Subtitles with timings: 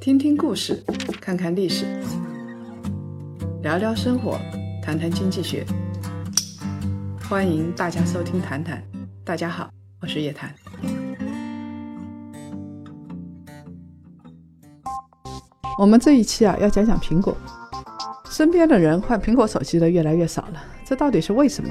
[0.00, 0.84] 听听故事，
[1.20, 1.86] 看看历史，
[3.62, 4.38] 聊聊生活，
[4.82, 5.64] 谈谈经济学。
[7.28, 8.78] 欢迎大家收听《谈谈》，
[9.24, 9.70] 大家好，
[10.00, 10.54] 我是叶檀。
[15.78, 17.36] 我们这一期啊，要讲讲苹果。
[18.30, 21.70] 身边的人换苹果手机的越来越少了，这到底是为什么？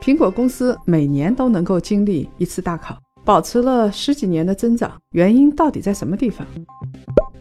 [0.00, 6.44] 苹果公司每年都能够经历一次大考，保持了十几年的增长，原因到底在什么地方？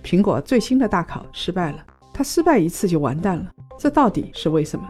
[0.03, 4.85] 苹果最新的大考失败了，它失败一次就完蛋了，这到底是为什么？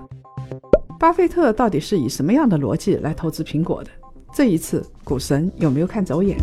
[0.99, 3.89] 巴菲特到底是以什么样的逻辑来投资苹果的？
[4.33, 6.37] 这一次股神有没有看走眼？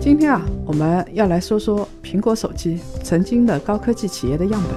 [0.00, 4.72] 今天啊，我们要来说说苹果手机曾经的高科技企业的样本。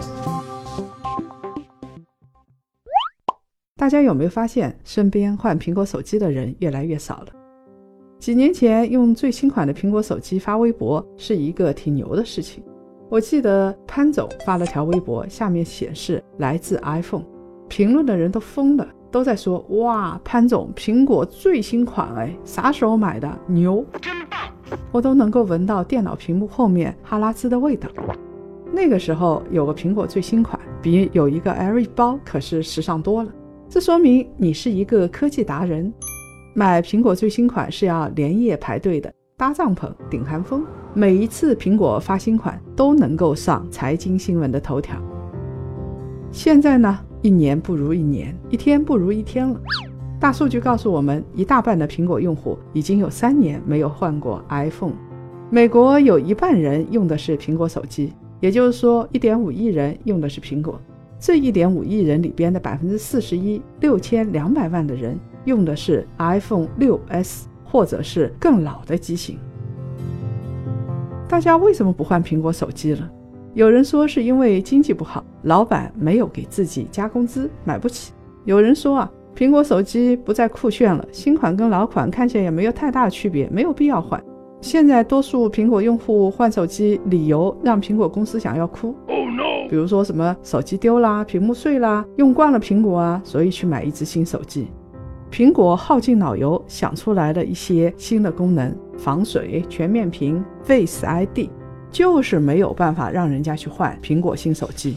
[3.75, 7.42] 大家有没有发现，身边换苹果手机的人越来越少了？
[8.23, 12.63] 几年前用最新款的苹果手机发微博是一个挺牛的事情。
[13.09, 17.25] 我记得潘总发了条微博，下面显示来自 iPhone，
[17.67, 23.29] 评论的人都疯了，都在说：“哇，潘总，苹果最新款哎，啥时候买的？
[23.45, 24.39] 牛，真棒！”
[24.93, 27.89] 我都能够闻到电脑屏幕后面哈拉兹的味道。
[28.71, 33.29] 那个时候有个苹果最新款，比有一个 Air 包可是时尚多了。
[33.67, 35.93] 这说明你是一个科技达人。
[36.55, 40.63] 买苹果最新款是要连夜排队的，搭帐篷顶寒风。
[40.93, 44.95] 每一次苹果发新款都能够上财经新闻的头条。
[46.31, 49.59] 现在呢，一年不如一年，一天不如一天了。
[50.19, 54.93] 大数据告诉我们，一大半的苹果用户已经有三年没有换过 iPhone。
[55.49, 60.79] 美国有一半人用的是苹果手机，也就是说，一点五亿人用的是苹果。
[61.19, 69.37] 这一点五亿人里边的百分之四十一，六千两百万的人用的是 iPhone 六 S 或者是更老的机型。
[71.27, 73.09] 大家为什么不换苹果手机了？
[73.53, 78.13] 有人说是因为经济不好，老板没有给自己加工资，买不起。
[78.45, 84.23] 有人说啊，苹果手机不再酷炫了，新款跟老款看起来也没有太大的区别，没有必要换。
[84.61, 88.95] 现在多数苹果用户换手机理由让苹果公司想要哭。
[89.07, 94.67] 哦，no 比如说什么手机丢啦、屏幕碎啦、用惯了苹果啊，所以去买一只新手机。
[95.33, 101.49] 苹果耗尽脑油想出来的一些新的功能，防水、全面屏、Face ID，
[101.89, 104.95] 就是没有办法让人家去换苹果新手机。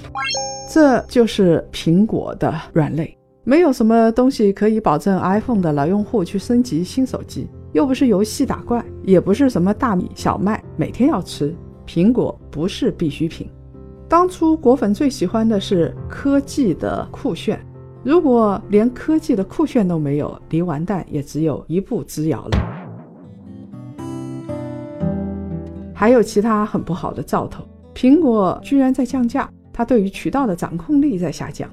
[0.69, 11.55] 这就是苹果的软肋，没有什么东西可以保证 iPhone 的老用户去升级新手机，又不是游戏打怪，也不是什么大米小麦每天要吃，
[11.87, 13.49] 苹果不是必需品。
[14.07, 17.59] 当初果粉最喜欢的是科技的酷炫，
[18.07, 22.59] 如果连科技的酷炫都没有，离完蛋也只有一步之遥了。
[25.93, 31.69] 还有其他很不好的兆头，苹果居然在降价，它对于渠道的掌控力在下降。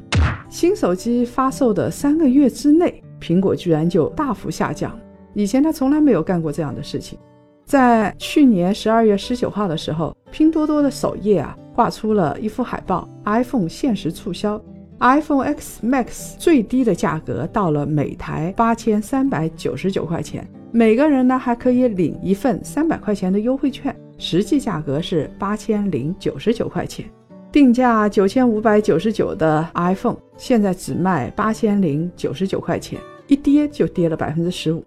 [0.50, 5.00] 新手机发售的三个月之内，苹果居然就大幅下降，
[5.36, 7.20] 以前它从来没有干过这样的事情。
[7.64, 11.56] 在去年十二月十九号的时候，拼多多的首页啊。
[11.76, 14.62] 挂出了一幅海报，iPhone 限时促销
[15.00, 27.06] ，iPhone X Max 最低的价格到了每台八千三百九十九块钱，每个人呢还可以领一份三百块钱的优惠券，实际价格是八千零九十九块钱，
[27.52, 34.84] 定价九千五百九十九的 iPhone 现在只卖八千零九十九块钱，一跌就跌了百分之十五，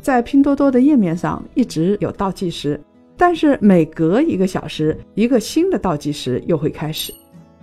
[0.00, 2.80] 在拼多多的页面上一直有倒计时。
[3.14, 7.14] 但是每隔一个小时，一个新的倒计时又会开始。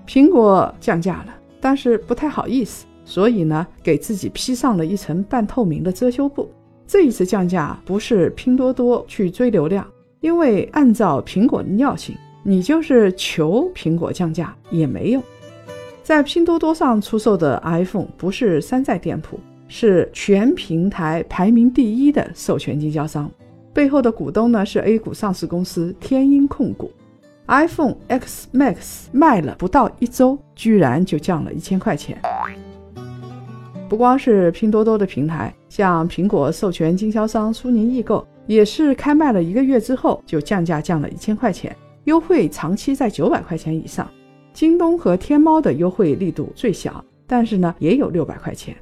[0.07, 6.49] 苹果降价了，但是不太好意思，所以呢，给自己披上了一层半透明的遮羞布。
[6.87, 9.85] 这一次降价不是拼多多去追流量，
[10.21, 15.21] 因为按照苹果的尿性，你就是求苹果降价也没用。
[16.01, 23.29] 在拼多多上出售的 iPhone 不是山寨店铺，是全平台排名第一的授权经销商。
[23.71, 26.91] 背后的股东呢是 A 股上市公司天鹰控股。
[27.49, 32.15] iPhone X Max 卖了不到一周，居然就降了一千块钱。
[33.89, 44.07] 不光是拼多多的平台，像苹果授权经销商苏宁易购也是开卖了一个月之后就降价降了一千块钱，优惠长期在九百块钱以上。
[44.53, 48.75] 京东和天猫的优惠力度最小，但是呢也有六百块钱。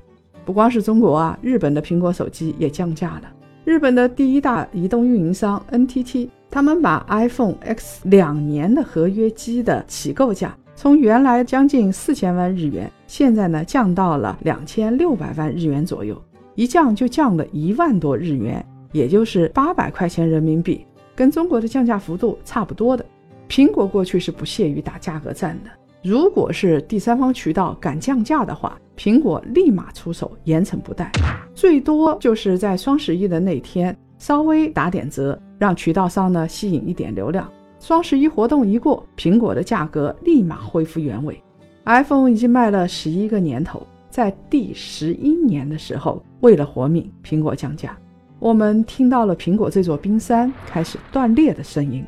[0.43, 3.31] 不光是中国啊，日本的苹果手机也降价了。
[3.63, 16.21] 日本的第一大移动运营商 NTT，他们把 iPhone X 两年的合约机的起购价从原来将近四千万日元，现在呢降到了两千六百万日元左右，
[16.55, 20.85] 一降就降了一万多日元，也就是八百块钱人民币。
[21.15, 23.03] 跟中国的降价幅度差不多的。
[23.49, 25.69] 苹果过去是不屑于打价格战的，
[26.03, 31.11] 如果是第三方渠道敢降价的话，苹果立马出手，严惩不贷，
[31.55, 37.49] 最多就是在双十一的那天稍微打点折，让渠道商呢吸引一点流量。
[37.79, 41.41] 双十一活动一过，苹果的价格立马恢复原位。
[41.85, 47.97] iPhone 已经卖了十一个年头，在第十一年的时候，为了活命，苹果降价，
[48.39, 52.03] 我们听到了苹果这座冰山开始断裂的声音。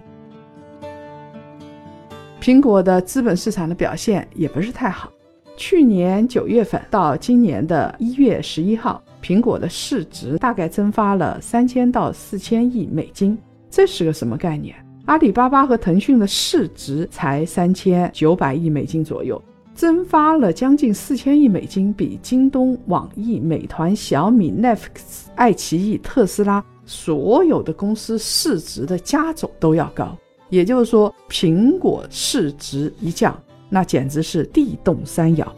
[2.42, 5.12] 苹果的资本市场的表现也不是太好。
[5.56, 13.38] 去年九月份到今年的一月十一号，苹果的市值大概蒸发了三千到四千亿美金。
[13.70, 14.76] 这是个什么概念？
[15.06, 19.42] 阿里巴巴和腾讯的市值才三千九百亿美金左右，
[19.74, 30.16] 蒸发了将近四千亿美金，比京东、网易、美团、小米、Netflix、爱奇艺、特斯拉所有的公司市值的加总都要高。
[30.50, 33.36] 也就是说，苹果市值一降。
[33.72, 35.56] 那简直是地动山摇，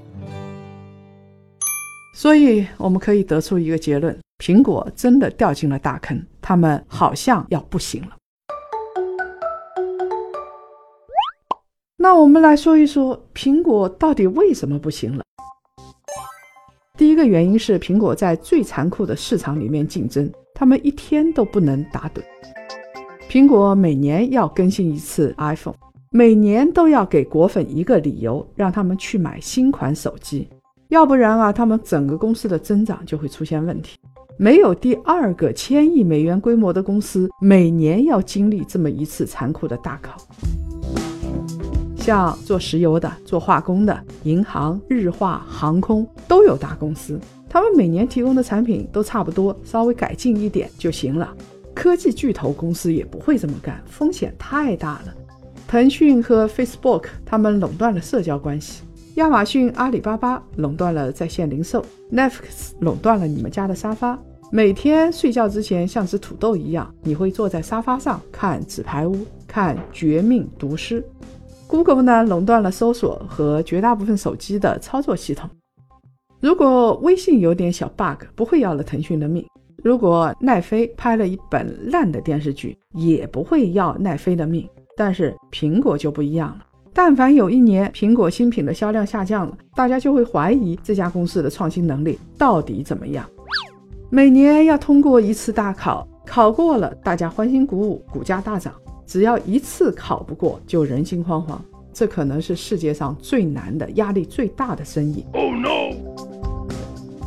[2.21, 8.15] 所以我们可以得出一个结论：苹果真的掉进了大坑，他们好像要不行了。
[11.97, 15.23] 那我们来说一说，苹果到底为什么不行了？
[16.95, 22.21] 第一个原因是苹果在最残酷的市场里面竞争，他们一天都不能打盹。
[23.31, 25.74] 苹果每年要更新一次 iPhone。
[26.12, 30.47] 每年都要给果粉一个理由，让他们去买新款手机，
[30.91, 33.97] 要不然啊，他们整个公司的增长就会出现问题。
[34.35, 40.17] 没有第二个千亿美元规模的公司，每年要经历这么一次残酷的大考。
[41.95, 47.17] 像做石油的、做化工的、银行、日化、航空都有大公司，
[47.47, 51.33] 他们每年提供的产品都差不多，稍微改进一点就行了。
[51.73, 55.13] 科技巨头公司也不会这么干，风险太大了。
[55.69, 58.83] 腾讯和 Facebook 他们垄断了社交关系，
[59.16, 64.18] 亚马逊、阿里巴巴垄断了在线零售，Netflix 垄断了你们家的沙发。
[64.52, 69.16] 每天睡觉之前像只土豆一样，你会坐在沙发上看《纸牌屋》、
[69.46, 71.02] 看《绝命毒师》。
[71.68, 75.50] Google 呢垄断了搜索和绝大部分手机的操作系统。
[76.40, 79.44] 如果微信有点小 bug，不会要了腾讯的命；
[79.84, 84.68] 如果奈飞拍了一本烂的电视剧，也不会要奈飞的命。
[84.98, 93.25] 但是苹果就不一样了，但凡有一年苹果新品的销量下降了，大家就会怀疑这家公司的创新能力到底怎么样。
[94.09, 98.73] 每年要通过一次大考，考过了大家欢欣鼓舞，股价大涨；
[99.05, 101.57] 只要一次考不过，就人心惶惶。
[101.93, 105.25] 这可能是世界上最难的、压力最大的生意。
[105.33, 105.95] Oh no！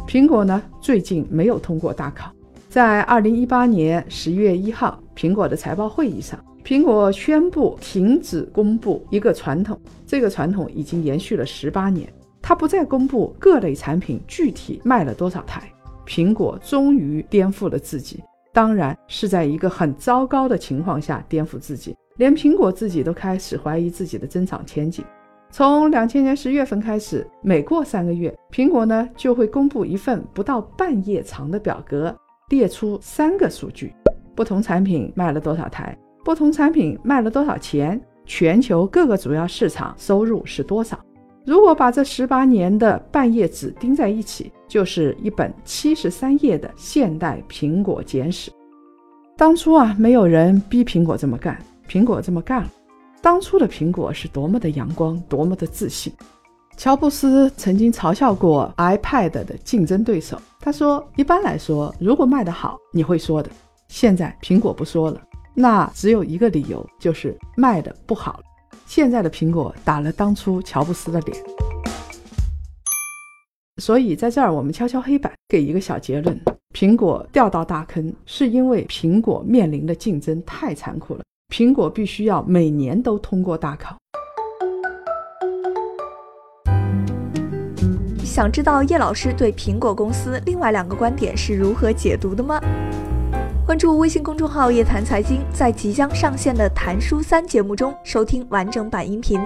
[0.07, 2.31] 苹果呢，最近没有通过大考。
[2.69, 6.39] 在二零一八年十月一号，苹果的财报会议上。
[6.65, 12.11] 苹果宣布停止公布一个传统，这个传统已经延续了十八年。
[12.41, 15.71] 它不再公布各类产品具体卖了多少台。
[16.07, 25.05] 苹果终于颠覆了自己，当然是在一个很糟糕的情况下颠覆自己，连苹果自己都开始怀疑自己的增长前景。
[25.51, 32.15] 从两千年十月份开始，每过三个月，苹果呢就会公布一份不到半页长的表格，
[32.49, 33.95] 列出三个数据：
[34.35, 35.97] 不同产品卖了多少台。
[36.25, 38.01] 不同产品卖了多少钱？
[38.25, 40.99] 全球各个主要市场收入是多少？
[41.45, 48.51] 如果把这十八年的半页纸钉在一起，就是一本七十三页的现代苹果简史。
[49.37, 52.73] 当初啊，没有人逼苹果这么干，苹果这么干了。
[53.21, 56.11] 当初的苹果是多么的阳光，多么的自信。
[56.79, 63.51] 乔布斯曾经嘲笑过 iPad 的竞争对手，他说：“一般来说，如果卖得好，你会说的。
[63.89, 65.21] 现在苹果不说了。”
[65.57, 68.41] 那只有一个理由，就是卖的不好。
[68.87, 71.39] 现在的苹果打了当初乔布斯的脸，
[73.81, 76.39] 所以在这儿我们敲敲黑板，给一个小结论：
[76.75, 81.23] 苹果掉到大坑，是因为苹果面临的竞争太残酷了。
[81.55, 83.97] 苹果必须要每年都通过大考。
[88.25, 92.61] 想知道叶老师对苹果公司另外两个观点是如何解读的吗？
[93.67, 99.41] 关注微信公众号“叶谈财经”，在即将上线的《谈书三》节目中收听完整版音频。